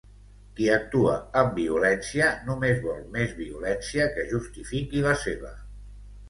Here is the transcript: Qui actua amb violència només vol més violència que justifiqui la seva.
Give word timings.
Qui 0.59 0.67
actua 0.75 1.11
amb 1.41 1.51
violència 1.59 2.29
només 2.47 2.81
vol 2.87 3.03
més 3.19 3.37
violència 3.43 4.09
que 4.17 4.27
justifiqui 4.33 5.05
la 5.11 5.15
seva. 5.27 5.55